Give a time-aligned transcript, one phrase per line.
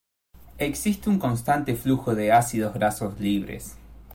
[0.57, 3.75] Existe un constante flujo de ácidos grasos libres.